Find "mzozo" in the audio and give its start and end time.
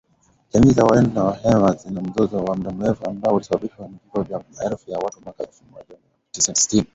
2.01-2.37